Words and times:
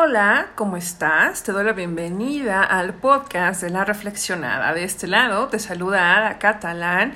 Hola, 0.00 0.50
¿cómo 0.54 0.76
estás? 0.76 1.42
Te 1.42 1.50
doy 1.50 1.64
la 1.64 1.72
bienvenida 1.72 2.62
al 2.62 2.94
podcast 2.94 3.62
de 3.62 3.70
La 3.70 3.84
Reflexionada. 3.84 4.72
De 4.72 4.84
este 4.84 5.08
lado 5.08 5.48
te 5.48 5.58
saluda 5.58 6.16
Ada 6.16 6.38
Catalán. 6.38 7.14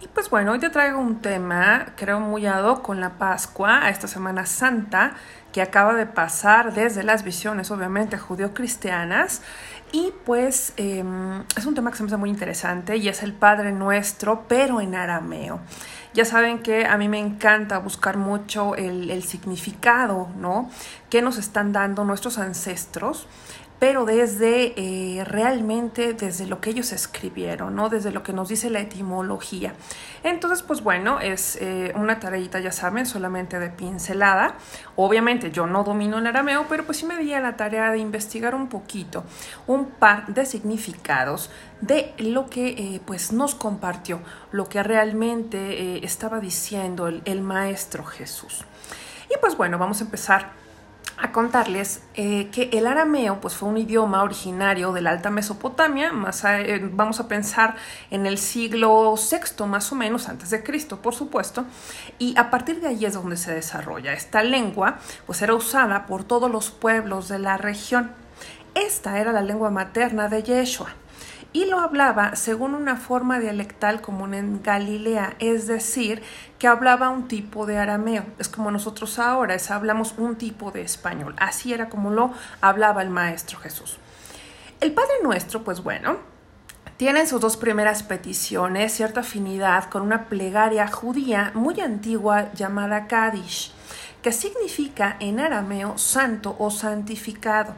Y 0.00 0.08
pues 0.08 0.28
bueno, 0.28 0.52
hoy 0.52 0.58
te 0.58 0.70
traigo 0.70 0.98
un 0.98 1.20
tema, 1.20 1.86
creo 1.96 2.20
muy 2.20 2.46
ado 2.46 2.82
con 2.82 3.00
la 3.00 3.10
Pascua, 3.10 3.84
a 3.84 3.90
esta 3.90 4.08
Semana 4.08 4.44
Santa, 4.44 5.14
que 5.52 5.62
acaba 5.62 5.94
de 5.94 6.06
pasar 6.06 6.74
desde 6.74 7.04
las 7.04 7.22
visiones, 7.22 7.70
obviamente, 7.70 8.18
judío-cristianas. 8.18 9.42
Y 9.92 10.12
pues 10.24 10.72
em, 10.76 11.44
es 11.56 11.64
un 11.64 11.74
tema 11.74 11.90
que 11.90 11.96
se 11.96 12.02
me 12.02 12.08
hace 12.08 12.16
muy 12.16 12.28
interesante 12.28 12.96
y 12.96 13.08
es 13.08 13.22
el 13.22 13.32
Padre 13.32 13.70
Nuestro, 13.72 14.44
pero 14.48 14.80
en 14.80 14.96
arameo. 14.96 15.60
Ya 16.12 16.24
saben 16.24 16.60
que 16.60 16.86
a 16.86 16.96
mí 16.96 17.08
me 17.08 17.18
encanta 17.18 17.78
buscar 17.78 18.16
mucho 18.16 18.74
el, 18.76 19.10
el 19.10 19.22
significado, 19.22 20.28
¿no? 20.36 20.70
Que 21.10 21.22
nos 21.22 21.38
están 21.38 21.72
dando 21.72 22.04
nuestros 22.04 22.38
ancestros 22.38 23.28
pero 23.84 24.06
desde 24.06 24.72
eh, 24.78 25.24
realmente 25.24 26.14
desde 26.14 26.46
lo 26.46 26.58
que 26.58 26.70
ellos 26.70 26.90
escribieron, 26.92 27.76
¿no? 27.76 27.90
Desde 27.90 28.12
lo 28.12 28.22
que 28.22 28.32
nos 28.32 28.48
dice 28.48 28.70
la 28.70 28.80
etimología. 28.80 29.74
Entonces, 30.22 30.62
pues 30.62 30.82
bueno, 30.82 31.20
es 31.20 31.58
eh, 31.60 31.92
una 31.94 32.18
tareita, 32.18 32.60
ya 32.60 32.72
saben, 32.72 33.04
solamente 33.04 33.58
de 33.58 33.68
pincelada. 33.68 34.54
Obviamente 34.96 35.50
yo 35.50 35.66
no 35.66 35.84
domino 35.84 36.16
el 36.16 36.26
arameo, 36.26 36.64
pero 36.66 36.86
pues 36.86 36.96
sí 36.96 37.04
me 37.04 37.18
di 37.18 37.34
a 37.34 37.40
la 37.40 37.58
tarea 37.58 37.90
de 37.90 37.98
investigar 37.98 38.54
un 38.54 38.70
poquito, 38.70 39.24
un 39.66 39.90
par 39.90 40.28
de 40.28 40.46
significados 40.46 41.50
de 41.82 42.14
lo 42.16 42.48
que 42.48 42.68
eh, 42.68 43.02
pues 43.04 43.34
nos 43.34 43.54
compartió, 43.54 44.20
lo 44.50 44.66
que 44.66 44.82
realmente 44.82 46.02
estaba 46.06 46.40
diciendo 46.40 47.06
el, 47.06 47.20
el 47.26 47.42
maestro 47.42 48.02
Jesús. 48.02 48.64
Y 49.28 49.36
pues 49.42 49.58
bueno, 49.58 49.76
vamos 49.76 50.00
a 50.00 50.04
empezar 50.04 50.63
a 51.16 51.32
contarles 51.32 52.02
eh, 52.14 52.48
que 52.50 52.70
el 52.72 52.86
arameo 52.86 53.40
pues, 53.40 53.54
fue 53.54 53.68
un 53.68 53.78
idioma 53.78 54.22
originario 54.22 54.92
de 54.92 55.00
la 55.00 55.10
Alta 55.10 55.30
Mesopotamia, 55.30 56.12
más 56.12 56.44
eh, 56.44 56.80
vamos 56.92 57.20
a 57.20 57.28
pensar 57.28 57.76
en 58.10 58.26
el 58.26 58.38
siglo 58.38 59.14
VI 59.14 59.66
más 59.66 59.92
o 59.92 59.94
menos, 59.94 60.28
antes 60.28 60.50
de 60.50 60.62
Cristo, 60.62 61.00
por 61.00 61.14
supuesto, 61.14 61.64
y 62.18 62.36
a 62.36 62.50
partir 62.50 62.80
de 62.80 62.88
allí 62.88 63.06
es 63.06 63.14
donde 63.14 63.36
se 63.36 63.54
desarrolla. 63.54 64.12
Esta 64.12 64.42
lengua 64.42 64.98
pues, 65.26 65.42
era 65.42 65.54
usada 65.54 66.06
por 66.06 66.24
todos 66.24 66.50
los 66.50 66.70
pueblos 66.70 67.28
de 67.28 67.38
la 67.38 67.56
región. 67.56 68.12
Esta 68.74 69.20
era 69.20 69.32
la 69.32 69.42
lengua 69.42 69.70
materna 69.70 70.28
de 70.28 70.42
Yeshua 70.42 70.94
y 71.54 71.66
lo 71.66 71.78
hablaba 71.78 72.34
según 72.34 72.74
una 72.74 72.96
forma 72.96 73.38
dialectal 73.38 74.00
común 74.00 74.34
en 74.34 74.60
Galilea, 74.60 75.36
es 75.38 75.68
decir, 75.68 76.20
que 76.58 76.66
hablaba 76.66 77.10
un 77.10 77.28
tipo 77.28 77.64
de 77.64 77.78
arameo. 77.78 78.24
Es 78.40 78.48
como 78.48 78.72
nosotros 78.72 79.20
ahora, 79.20 79.54
es, 79.54 79.70
hablamos 79.70 80.16
un 80.18 80.34
tipo 80.34 80.72
de 80.72 80.82
español. 80.82 81.34
Así 81.38 81.72
era 81.72 81.88
como 81.88 82.10
lo 82.10 82.32
hablaba 82.60 83.02
el 83.02 83.10
Maestro 83.10 83.60
Jesús. 83.60 83.98
El 84.80 84.92
Padre 84.92 85.14
Nuestro, 85.22 85.62
pues 85.62 85.80
bueno, 85.84 86.16
tiene 86.96 87.20
en 87.20 87.28
sus 87.28 87.40
dos 87.40 87.56
primeras 87.56 88.02
peticiones 88.02 88.92
cierta 88.92 89.20
afinidad 89.20 89.88
con 89.90 90.02
una 90.02 90.24
plegaria 90.24 90.88
judía 90.88 91.52
muy 91.54 91.80
antigua 91.80 92.52
llamada 92.52 93.06
Kadish, 93.06 93.72
que 94.22 94.32
significa 94.32 95.16
en 95.20 95.38
arameo 95.38 95.98
santo 95.98 96.56
o 96.58 96.72
santificado. 96.72 97.76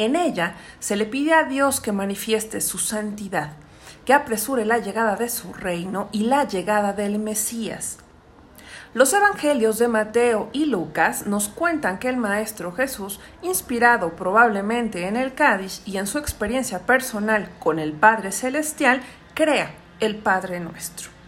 En 0.00 0.16
ella 0.16 0.54
se 0.78 0.96
le 0.96 1.04
pide 1.04 1.34
a 1.34 1.44
Dios 1.44 1.78
que 1.78 1.92
manifieste 1.92 2.62
su 2.62 2.78
santidad, 2.78 3.52
que 4.06 4.14
apresure 4.14 4.64
la 4.64 4.78
llegada 4.78 5.14
de 5.14 5.28
su 5.28 5.52
reino 5.52 6.08
y 6.10 6.20
la 6.20 6.48
llegada 6.48 6.94
del 6.94 7.18
Mesías. 7.18 7.98
Los 8.94 9.12
evangelios 9.12 9.78
de 9.78 9.88
Mateo 9.88 10.48
y 10.54 10.64
Lucas 10.64 11.26
nos 11.26 11.48
cuentan 11.48 11.98
que 11.98 12.08
el 12.08 12.16
Maestro 12.16 12.72
Jesús, 12.72 13.20
inspirado 13.42 14.16
probablemente 14.16 15.06
en 15.06 15.18
el 15.18 15.34
Cádiz 15.34 15.82
y 15.84 15.98
en 15.98 16.06
su 16.06 16.16
experiencia 16.16 16.86
personal 16.86 17.50
con 17.58 17.78
el 17.78 17.92
Padre 17.92 18.32
Celestial, 18.32 19.02
crea 19.34 19.74
el 20.00 20.16
Padre 20.16 20.60
Nuestro. 20.60 21.19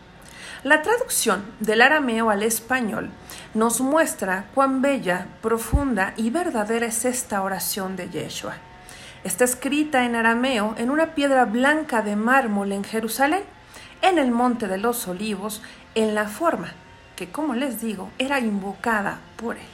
La 0.64 0.80
traducción 0.80 1.44
del 1.58 1.82
arameo 1.82 2.30
al 2.30 2.44
español 2.44 3.10
nos 3.52 3.80
muestra 3.80 4.44
cuán 4.54 4.80
bella, 4.80 5.26
profunda 5.40 6.14
y 6.16 6.30
verdadera 6.30 6.86
es 6.86 7.04
esta 7.04 7.42
oración 7.42 7.96
de 7.96 8.08
Yeshua. 8.08 8.54
Está 9.24 9.42
escrita 9.42 10.04
en 10.04 10.14
arameo 10.14 10.76
en 10.78 10.90
una 10.90 11.16
piedra 11.16 11.46
blanca 11.46 12.02
de 12.02 12.14
mármol 12.14 12.70
en 12.70 12.84
Jerusalén, 12.84 13.42
en 14.02 14.18
el 14.20 14.30
Monte 14.30 14.68
de 14.68 14.78
los 14.78 15.08
Olivos, 15.08 15.62
en 15.96 16.14
la 16.14 16.28
forma 16.28 16.74
que, 17.16 17.32
como 17.32 17.54
les 17.54 17.80
digo, 17.80 18.10
era 18.20 18.38
invocada 18.38 19.18
por 19.36 19.56
él. 19.56 19.66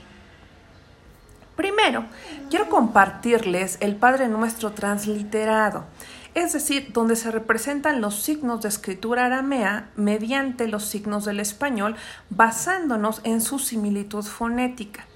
Primero, 1.55 2.07
quiero 2.49 2.71
compartirles 2.71 3.77
el 3.81 3.95
Padre 3.95 4.29
Nuestro 4.29 4.73
transliterado 4.73 5.85
es 6.35 6.53
decir, 6.53 6.93
donde 6.93 7.17
se 7.17 7.31
representan 7.31 8.01
los 8.01 8.23
signos 8.23 8.63
de 8.63 8.69
escritura 8.69 9.27
aramea 9.27 9.91
mediante 9.97 10.69
los 10.69 10.85
signos 10.85 11.25
del 11.25 11.41
español, 11.41 11.97
basándonos 12.31 13.21
en 13.25 13.41
su 13.41 13.59
similitud 13.59 14.25
fonética. 14.25 15.07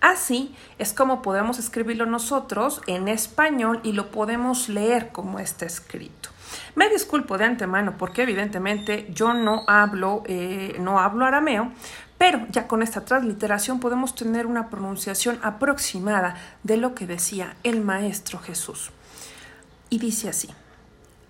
Así 0.00 0.54
es 0.78 0.92
como 0.92 1.22
podemos 1.22 1.58
escribirlo 1.58 2.06
nosotros 2.06 2.80
en 2.86 3.08
español 3.08 3.80
y 3.82 3.92
lo 3.92 4.10
podemos 4.10 4.68
leer 4.68 5.10
como 5.10 5.40
está 5.40 5.66
escrito. 5.66 6.30
Me 6.76 6.88
disculpo 6.88 7.36
de 7.36 7.44
antemano 7.44 7.96
porque 7.98 8.22
evidentemente 8.22 9.08
yo 9.12 9.34
no 9.34 9.64
hablo, 9.66 10.22
eh, 10.26 10.76
no 10.78 11.00
hablo 11.00 11.26
arameo, 11.26 11.72
pero 12.16 12.46
ya 12.50 12.66
con 12.66 12.82
esta 12.82 13.04
transliteración 13.04 13.80
podemos 13.80 14.14
tener 14.14 14.46
una 14.46 14.70
pronunciación 14.70 15.38
aproximada 15.42 16.36
de 16.62 16.76
lo 16.76 16.94
que 16.94 17.06
decía 17.06 17.56
el 17.64 17.80
Maestro 17.80 18.38
Jesús. 18.38 18.92
Y 19.90 19.98
dice 19.98 20.28
así. 20.28 20.48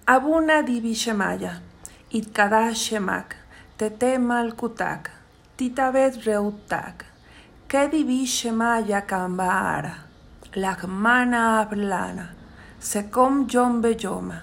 Abuna 0.07 0.63
divi 0.63 0.95
shemaya, 0.95 1.61
shemak, 2.11 3.37
tete 3.77 4.19
malkutak, 4.19 5.11
titabet 5.57 6.25
reutak, 6.25 7.05
que 7.69 7.89
divi 7.89 8.27
shemaya 8.27 9.07
kambara, 9.07 10.07
lagmana 10.55 11.61
ablana, 11.61 12.31
sekom 12.81 13.47
yom 13.49 13.83
beyoma, 13.83 14.43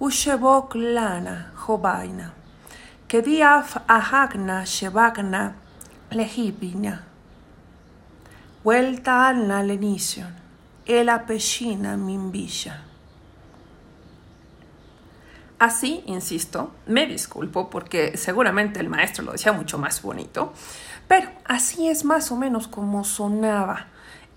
ushebok 0.00 0.74
lana 0.76 1.52
jobaina, 1.66 2.32
que 3.08 3.20
diaf 3.20 3.76
ahagna 3.88 4.64
shebagna 4.64 5.54
lejibina. 6.12 7.02
Vuelta 8.62 9.28
alna 9.28 9.62
lenision, 9.62 10.34
el 10.86 11.08
apeshina 11.08 11.96
mimbisha. 11.96 12.89
Así, 15.60 16.02
insisto, 16.06 16.70
me 16.86 17.06
disculpo 17.06 17.68
porque 17.68 18.16
seguramente 18.16 18.80
el 18.80 18.88
maestro 18.88 19.24
lo 19.26 19.32
decía 19.32 19.52
mucho 19.52 19.76
más 19.76 20.00
bonito, 20.00 20.54
pero 21.06 21.28
así 21.44 21.86
es 21.86 22.02
más 22.02 22.32
o 22.32 22.36
menos 22.36 22.66
como 22.66 23.04
sonaba 23.04 23.88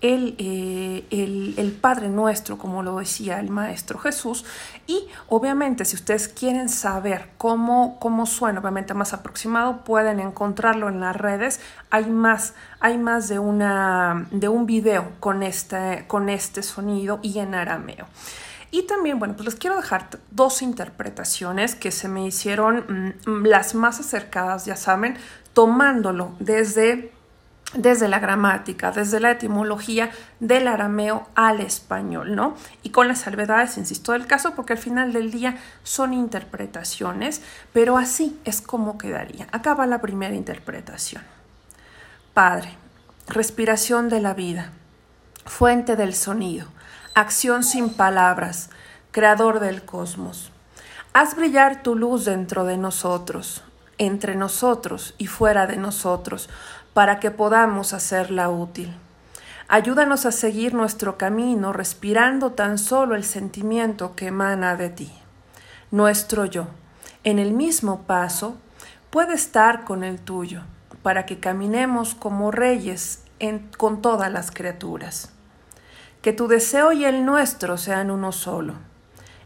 el, 0.02 0.34
eh, 0.36 1.06
el, 1.08 1.54
el, 1.56 1.72
Padre 1.72 2.10
Nuestro, 2.10 2.58
como 2.58 2.82
lo 2.82 2.98
decía 2.98 3.40
el 3.40 3.48
Maestro 3.48 3.98
Jesús. 3.98 4.44
Y 4.86 5.08
obviamente, 5.30 5.86
si 5.86 5.96
ustedes 5.96 6.28
quieren 6.28 6.68
saber 6.68 7.30
cómo, 7.38 7.98
cómo 8.00 8.26
suena, 8.26 8.60
obviamente 8.60 8.92
más 8.92 9.14
aproximado, 9.14 9.82
pueden 9.82 10.20
encontrarlo 10.20 10.90
en 10.90 11.00
las 11.00 11.16
redes. 11.16 11.58
Hay 11.88 12.04
más, 12.04 12.52
hay 12.80 12.98
más 12.98 13.30
de, 13.30 13.38
una, 13.38 14.26
de 14.30 14.48
un 14.48 14.66
video 14.66 15.12
con 15.20 15.42
este, 15.42 16.04
con 16.06 16.28
este 16.28 16.62
sonido 16.62 17.18
y 17.22 17.38
en 17.38 17.54
arameo. 17.54 18.04
Y 18.74 18.82
también, 18.88 19.20
bueno, 19.20 19.34
pues 19.34 19.44
les 19.44 19.54
quiero 19.54 19.76
dejar 19.76 20.08
dos 20.32 20.60
interpretaciones 20.60 21.76
que 21.76 21.92
se 21.92 22.08
me 22.08 22.26
hicieron 22.26 23.14
mm, 23.24 23.46
las 23.46 23.76
más 23.76 24.00
acercadas, 24.00 24.66
ya 24.66 24.74
saben, 24.74 25.16
tomándolo 25.52 26.34
desde, 26.40 27.12
desde 27.74 28.08
la 28.08 28.18
gramática, 28.18 28.90
desde 28.90 29.20
la 29.20 29.30
etimología 29.30 30.10
del 30.40 30.66
arameo 30.66 31.28
al 31.36 31.60
español, 31.60 32.34
¿no? 32.34 32.56
Y 32.82 32.90
con 32.90 33.06
las 33.06 33.20
salvedades, 33.20 33.78
insisto, 33.78 34.10
del 34.10 34.26
caso, 34.26 34.56
porque 34.56 34.72
al 34.72 34.80
final 34.80 35.12
del 35.12 35.30
día 35.30 35.56
son 35.84 36.12
interpretaciones, 36.12 37.42
pero 37.72 37.96
así 37.96 38.40
es 38.44 38.60
como 38.60 38.98
quedaría. 38.98 39.46
Acá 39.52 39.74
va 39.74 39.86
la 39.86 40.00
primera 40.00 40.34
interpretación. 40.34 41.22
Padre, 42.32 42.70
respiración 43.28 44.08
de 44.08 44.20
la 44.20 44.34
vida, 44.34 44.72
fuente 45.46 45.94
del 45.94 46.12
sonido 46.12 46.74
acción 47.14 47.62
sin 47.62 47.90
palabras, 47.90 48.70
creador 49.12 49.60
del 49.60 49.84
cosmos. 49.84 50.50
Haz 51.12 51.36
brillar 51.36 51.84
tu 51.84 51.94
luz 51.94 52.24
dentro 52.24 52.64
de 52.64 52.76
nosotros, 52.76 53.62
entre 53.98 54.34
nosotros 54.34 55.14
y 55.16 55.28
fuera 55.28 55.68
de 55.68 55.76
nosotros, 55.76 56.50
para 56.92 57.20
que 57.20 57.30
podamos 57.30 57.92
hacerla 57.92 58.48
útil. 58.48 58.92
Ayúdanos 59.68 60.26
a 60.26 60.32
seguir 60.32 60.74
nuestro 60.74 61.16
camino 61.16 61.72
respirando 61.72 62.50
tan 62.50 62.78
solo 62.78 63.14
el 63.14 63.22
sentimiento 63.22 64.16
que 64.16 64.26
emana 64.26 64.74
de 64.74 64.90
ti. 64.90 65.12
Nuestro 65.92 66.46
yo, 66.46 66.66
en 67.22 67.38
el 67.38 67.52
mismo 67.52 68.02
paso, 68.02 68.56
puede 69.10 69.34
estar 69.34 69.84
con 69.84 70.02
el 70.02 70.18
tuyo, 70.18 70.62
para 71.04 71.26
que 71.26 71.38
caminemos 71.38 72.16
como 72.16 72.50
reyes 72.50 73.22
con 73.78 74.02
todas 74.02 74.32
las 74.32 74.50
criaturas 74.50 75.33
que 76.24 76.32
tu 76.32 76.48
deseo 76.48 76.92
y 76.92 77.04
el 77.04 77.26
nuestro 77.26 77.76
sean 77.76 78.10
uno 78.10 78.32
solo, 78.32 78.76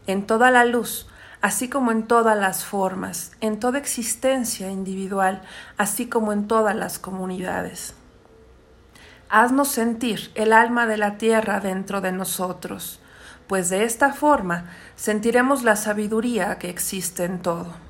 en 0.07 0.25
toda 0.25 0.49
la 0.49 0.63
luz, 0.63 1.09
así 1.41 1.67
como 1.67 1.91
en 1.91 2.07
todas 2.07 2.37
las 2.37 2.63
formas, 2.63 3.33
en 3.41 3.59
toda 3.59 3.79
existencia 3.79 4.71
individual, 4.71 5.41
así 5.75 6.07
como 6.07 6.31
en 6.31 6.47
todas 6.47 6.73
las 6.77 6.97
comunidades. 6.97 7.95
Haznos 9.27 9.67
sentir 9.67 10.31
el 10.35 10.53
alma 10.53 10.87
de 10.87 10.95
la 10.95 11.17
tierra 11.17 11.59
dentro 11.59 11.99
de 11.99 12.13
nosotros, 12.13 13.01
pues 13.47 13.69
de 13.69 13.83
esta 13.83 14.13
forma 14.13 14.69
sentiremos 14.95 15.63
la 15.63 15.75
sabiduría 15.75 16.59
que 16.59 16.69
existe 16.69 17.25
en 17.25 17.41
todo. 17.41 17.88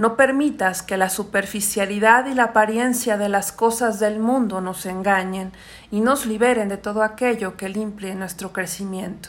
No 0.00 0.16
permitas 0.16 0.82
que 0.82 0.96
la 0.96 1.10
superficialidad 1.10 2.24
y 2.24 2.32
la 2.32 2.44
apariencia 2.44 3.18
de 3.18 3.28
las 3.28 3.52
cosas 3.52 4.00
del 4.00 4.18
mundo 4.18 4.62
nos 4.62 4.86
engañen 4.86 5.52
y 5.90 6.00
nos 6.00 6.24
liberen 6.24 6.70
de 6.70 6.78
todo 6.78 7.02
aquello 7.02 7.58
que 7.58 7.68
limpie 7.68 8.14
nuestro 8.14 8.50
crecimiento. 8.50 9.28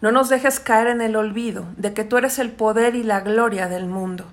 No 0.00 0.10
nos 0.10 0.30
dejes 0.30 0.58
caer 0.58 0.88
en 0.88 1.00
el 1.00 1.14
olvido 1.14 1.64
de 1.76 1.94
que 1.94 2.02
tú 2.02 2.16
eres 2.16 2.40
el 2.40 2.50
poder 2.50 2.96
y 2.96 3.04
la 3.04 3.20
gloria 3.20 3.68
del 3.68 3.86
mundo, 3.86 4.24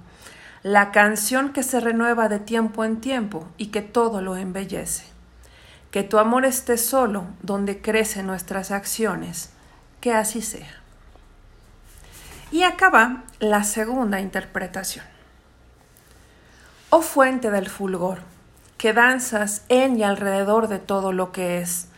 la 0.64 0.92
canción 0.92 1.54
que 1.54 1.62
se 1.62 1.80
renueva 1.80 2.28
de 2.28 2.40
tiempo 2.40 2.84
en 2.84 3.00
tiempo 3.00 3.48
y 3.56 3.68
que 3.68 3.84
todo 3.84 4.22
lo 4.22 4.38
embellece. 4.38 5.06
Que 5.92 6.02
tu 6.02 6.18
amor 6.18 6.46
esté 6.46 6.76
solo 6.80 7.26
donde 7.44 7.84
crecen 7.84 8.26
nuestras 8.26 8.72
acciones, 8.72 9.52
que 10.02 10.12
así 10.12 10.42
sea. 10.42 10.82
Y 12.52 12.64
acaba 12.64 13.26
la 13.40 13.64
segunda 13.64 14.20
interpretación. 14.20 15.06
Oh 16.98 17.02
fuente 17.02 17.52
del 17.52 17.68
fulgor, 17.68 18.20
que 18.78 18.94
danzas 18.94 19.66
en 19.68 19.98
y 19.98 20.04
alrededor 20.04 20.70
de 20.70 20.80
todo 20.80 21.12
lo 21.12 21.34
que 21.34 21.60
es, 21.60 21.90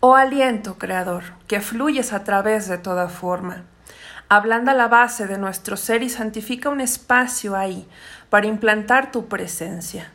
Oh 0.00 0.16
aliento 0.16 0.76
creador, 0.76 1.22
que 1.46 1.60
fluyes 1.60 2.12
a 2.12 2.24
través 2.24 2.66
de 2.66 2.76
toda 2.76 3.08
forma. 3.08 3.62
Ablanda 4.28 4.74
la 4.74 4.88
base 4.88 5.28
de 5.28 5.38
nuestro 5.38 5.76
ser 5.76 6.02
y 6.02 6.10
santifica 6.10 6.68
un 6.68 6.80
espacio 6.80 7.54
ahí 7.54 7.86
para 8.28 8.48
implantar 8.48 9.12
tu 9.12 9.28
presencia. 9.28 10.10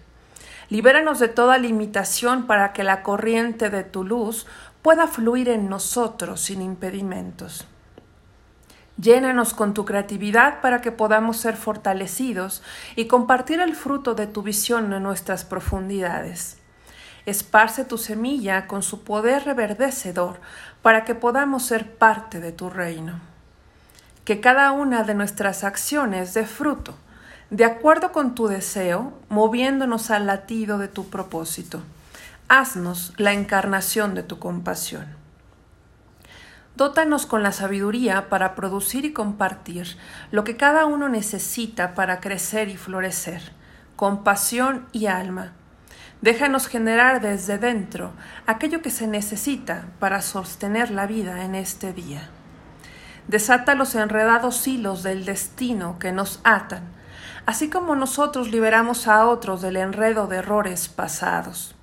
Libéranos 0.68 1.20
de 1.20 1.30
toda 1.30 1.58
limitación 1.58 2.46
para 2.46 2.74
que 2.74 2.84
la 2.84 3.04
corriente 3.04 3.70
de 3.70 3.86
tu 3.86 4.04
luz 4.04 4.48
pueda 4.82 5.08
fluir 5.08 5.48
en 5.48 5.70
nosotros 5.70 6.42
sin 6.42 6.62
impedimentos. 6.62 7.66
Llénanos 8.98 9.54
con 9.54 9.74
tu 9.74 9.86
creatividad 9.86 10.62
para 10.62 10.82
que 10.82 10.92
podamos 10.92 11.38
ser 11.38 11.58
fortalecidos 11.58 12.64
y 12.96 13.06
compartir 13.06 13.60
el 13.60 13.76
fruto 13.76 14.16
de 14.16 14.28
tu 14.28 14.42
visión 14.42 14.94
en 14.94 15.04
nuestras 15.04 15.44
profundidades 15.44 16.58
esparce 17.26 17.86
tu 17.86 17.98
semilla 17.98 18.68
con 18.68 18.84
su 18.84 19.04
poder 19.04 19.46
reverdecedor 19.46 20.40
para 20.82 21.06
que 21.06 21.16
podamos 21.16 21.66
ser 21.66 21.96
parte 21.96 22.40
de 22.40 22.52
tu 22.52 22.70
reino. 22.70 23.20
Que 24.24 24.40
cada 24.40 24.72
una 24.72 25.04
de 25.04 25.16
nuestras 25.16 25.64
acciones 25.64 26.34
dé 26.34 26.46
fruto, 26.46 26.96
de 27.50 27.66
acuerdo 27.66 28.12
con 28.12 28.36
tu 28.36 28.48
deseo, 28.48 29.14
moviéndonos 29.30 30.12
al 30.12 30.26
latido 30.26 30.78
de 30.78 30.88
tu 30.88 31.10
propósito. 31.10 31.82
Haznos 32.48 33.14
la 33.18 33.34
encarnación 33.34 34.14
de 34.16 34.24
tu 34.24 34.40
compasión. 34.40 35.25
Dótanos 36.76 37.26
con 37.26 37.44
la 37.44 37.52
sabiduría 37.52 38.30
para 38.30 38.56
producir 38.56 39.06
y 39.06 39.14
compartir 39.14 39.98
lo 40.32 40.44
que 40.44 40.58
cada 40.58 40.86
uno 40.86 41.10
necesita 41.10 41.96
para 41.96 42.20
crecer 42.20 42.70
y 42.70 42.78
florecer, 42.78 43.54
compasión 43.96 44.86
y 44.92 45.06
alma 45.06 45.54
Déjanos 46.22 46.68
generar 46.68 47.22
desde 47.22 47.58
dentro 47.58 48.12
aquello 48.48 48.82
que 48.82 48.90
se 48.90 49.06
necesita 49.06 49.86
para 50.00 50.24
sostener 50.24 50.90
la 50.90 51.06
vida 51.06 51.44
en 51.44 51.56
este 51.56 51.94
día. 51.94 52.30
Desata 53.28 53.76
los 53.76 53.94
enredados 53.94 54.68
hilos 54.68 55.04
del 55.04 55.26
destino 55.26 56.00
que 56.00 56.12
nos 56.12 56.40
atan, 56.44 56.84
así 57.46 57.70
como 57.70 57.96
nosotros 57.96 58.50
liberamos 58.50 59.08
a 59.08 59.28
otros 59.28 59.62
del 59.62 59.78
enredo 59.78 60.28
de 60.28 60.38
errores 60.38 60.88
pasados. 60.88 61.75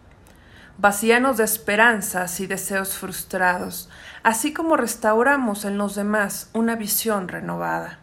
Vacíanos 0.79 1.37
de 1.37 1.45
esperanzas 1.45 2.41
y 2.41 2.47
deseos 2.47 2.97
frustrados, 2.97 3.89
así 4.23 4.53
como 4.53 4.77
restauramos 4.77 5.65
en 5.65 5.79
los 5.79 5.95
demás 5.95 6.51
una 6.53 6.77
visión 6.77 7.29
renovada. 7.29 7.99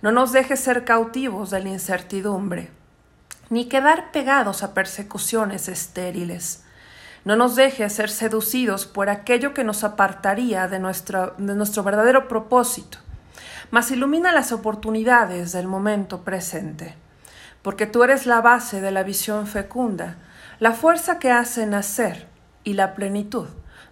No 0.00 0.12
nos 0.12 0.32
dejes 0.32 0.60
ser 0.60 0.84
cautivos 0.84 1.50
de 1.50 1.60
la 1.60 1.68
incertidumbre 1.68 2.70
ni 3.52 3.66
quedar 3.66 4.12
pegados 4.12 4.62
a 4.62 4.72
persecuciones 4.72 5.68
estériles. 5.68 6.64
No 7.26 7.36
nos 7.36 7.54
deje 7.54 7.90
ser 7.90 8.08
seducidos 8.08 8.86
por 8.86 9.10
aquello 9.10 9.52
que 9.52 9.62
nos 9.62 9.84
apartaría 9.84 10.68
de 10.68 10.78
nuestro, 10.78 11.34
de 11.36 11.54
nuestro 11.54 11.82
verdadero 11.82 12.28
propósito, 12.28 12.96
mas 13.70 13.90
ilumina 13.90 14.32
las 14.32 14.52
oportunidades 14.52 15.52
del 15.52 15.68
momento 15.68 16.22
presente, 16.22 16.94
porque 17.60 17.84
tú 17.84 18.04
eres 18.04 18.24
la 18.24 18.40
base 18.40 18.80
de 18.80 18.90
la 18.90 19.02
visión 19.02 19.46
fecunda, 19.46 20.16
la 20.62 20.74
fuerza 20.74 21.18
que 21.18 21.32
hace 21.32 21.66
nacer 21.66 22.28
y 22.62 22.74
la 22.74 22.94
plenitud, 22.94 23.48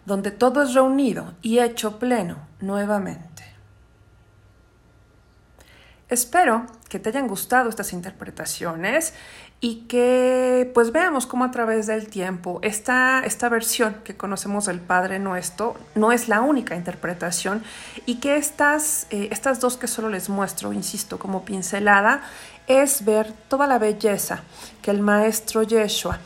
donde 0.07 0.31
todo 0.31 0.63
es 0.63 0.73
reunido 0.73 1.35
y 1.43 1.59
hecho 1.59 1.99
pleno 1.99 2.47
nuevamente. 2.61 3.43
Espero 6.09 6.67
que 6.89 7.01
te 7.01 7.09
hayan 7.09 7.27
gustado 7.27 7.69
estas 7.69 7.93
interpretaciones 7.93 9.15
y 9.59 9.87
que 9.89 10.71
pues 10.73 10.93
veamos 10.93 11.27
cómo 11.27 11.45
a 11.45 11.51
través 11.51 11.89
del 11.89 12.07
tiempo 12.07 12.61
esta, 12.63 13.25
esta 13.25 13.49
versión 13.49 13.97
que 14.05 14.17
conocemos 14.17 14.67
del 14.67 14.79
Padre 14.79 15.19
Nuestro 15.19 15.75
no 15.97 16.13
es 16.13 16.29
la 16.29 16.41
única 16.41 16.77
interpretación 16.77 17.65
y 18.07 18.21
que 18.21 18.37
estas, 18.37 19.09
eh, 19.11 19.27
estas 19.33 19.59
dos 19.59 19.77
que 19.77 19.89
solo 19.89 20.09
les 20.09 20.29
muestro, 20.29 20.73
insisto, 20.73 21.19
como 21.19 21.45
pincelada, 21.45 22.23
es 22.69 23.05
ver 23.05 23.33
toda 23.49 23.67
la 23.67 23.81
belleza 23.81 24.45
que 24.83 24.93
el 24.93 25.01
Maestro 25.01 25.65
Yeshua 25.65 26.21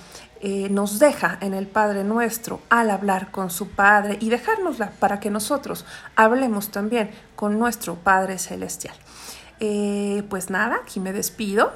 eh, 0.44 0.68
nos 0.70 0.98
deja 0.98 1.38
en 1.40 1.54
el 1.54 1.66
Padre 1.66 2.04
Nuestro 2.04 2.60
al 2.68 2.90
hablar 2.90 3.30
con 3.30 3.50
su 3.50 3.70
Padre 3.70 4.18
y 4.20 4.28
dejárnosla 4.28 4.90
para 5.00 5.18
que 5.18 5.30
nosotros 5.30 5.86
hablemos 6.16 6.70
también 6.70 7.10
con 7.34 7.58
nuestro 7.58 7.94
Padre 7.94 8.38
Celestial. 8.38 8.94
Eh, 9.58 10.22
pues 10.28 10.50
nada, 10.50 10.80
aquí 10.82 11.00
me 11.00 11.12
despido 11.12 11.72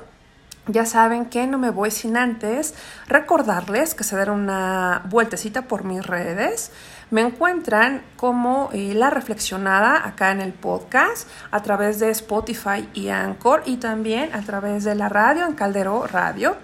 ya 0.69 0.85
saben 0.85 1.25
que 1.27 1.47
no 1.47 1.57
me 1.57 1.71
voy 1.71 1.91
sin 1.91 2.17
antes 2.19 2.75
recordarles 3.07 3.95
que 3.95 4.05
se 4.05 4.17
den 4.17 4.29
una 4.29 5.03
vueltecita 5.09 5.63
por 5.63 5.85
mis 5.85 6.07
redes. 6.07 6.71
Me 7.11 7.23
encuentran 7.23 8.03
como 8.17 8.69
eh, 8.75 8.93
La 8.93 9.09
Reflexionada 9.09 10.07
acá 10.07 10.31
en 10.31 10.43
el 10.43 10.53
podcast 10.53 11.27
a 11.51 11.63
través 11.63 12.01
de 12.01 12.11
Spotify 12.11 12.87
y 12.93 13.09
Anchor 13.09 13.63
y 13.65 13.79
también 13.79 14.35
a 14.35 14.43
través 14.43 14.85
de 14.85 14.95
la 14.95 15.09
radio 15.09 15.47
en 15.47 15.55
Caldero 15.55 16.07
Radio. 16.07 16.57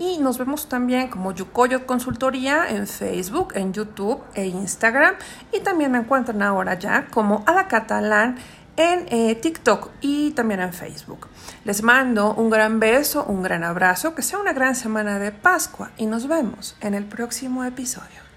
Y 0.00 0.16
nos 0.16 0.38
vemos 0.38 0.66
también 0.66 1.08
como 1.08 1.32
Yucoyo 1.32 1.86
Consultoría 1.86 2.70
en 2.70 2.86
Facebook, 2.86 3.52
en 3.54 3.74
YouTube 3.74 4.22
e 4.34 4.46
Instagram. 4.46 5.16
Y 5.52 5.60
también 5.60 5.92
me 5.92 5.98
encuentran 5.98 6.40
ahora 6.40 6.78
ya 6.78 7.08
como 7.08 7.44
Ada 7.46 7.68
Catalán 7.68 8.38
en 8.78 9.04
eh, 9.10 9.34
TikTok 9.34 9.90
y 10.00 10.30
también 10.30 10.60
en 10.60 10.72
Facebook. 10.72 11.28
Les 11.66 11.82
mando 11.82 12.32
un 12.32 12.48
gran 12.48 12.80
beso, 12.80 13.24
un 13.24 13.42
gran 13.42 13.62
abrazo, 13.62 14.14
que 14.14 14.22
sea 14.22 14.38
una 14.38 14.54
gran 14.54 14.74
semana 14.74 15.18
de 15.18 15.32
Pascua 15.32 15.90
y 15.98 16.06
nos 16.06 16.26
vemos 16.26 16.76
en 16.80 16.94
el 16.94 17.04
próximo 17.04 17.62
episodio. 17.64 18.29